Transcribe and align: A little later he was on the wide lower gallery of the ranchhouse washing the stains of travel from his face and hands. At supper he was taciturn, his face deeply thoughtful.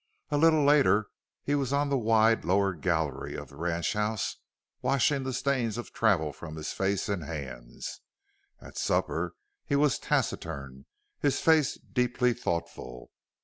A 0.31 0.37
little 0.39 0.65
later 0.65 1.09
he 1.43 1.53
was 1.53 1.71
on 1.71 1.89
the 1.89 1.95
wide 1.99 2.43
lower 2.43 2.73
gallery 2.73 3.35
of 3.37 3.49
the 3.49 3.55
ranchhouse 3.55 4.37
washing 4.81 5.21
the 5.21 5.31
stains 5.31 5.77
of 5.77 5.93
travel 5.93 6.33
from 6.33 6.55
his 6.55 6.73
face 6.73 7.07
and 7.07 7.23
hands. 7.23 8.01
At 8.59 8.79
supper 8.79 9.35
he 9.63 9.75
was 9.75 9.99
taciturn, 9.99 10.87
his 11.19 11.39
face 11.39 11.77
deeply 11.77 12.33
thoughtful. 12.33 13.11